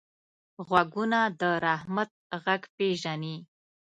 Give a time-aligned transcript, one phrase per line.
[0.67, 2.11] غوږونه د رحمت
[2.43, 3.37] غږ پېژني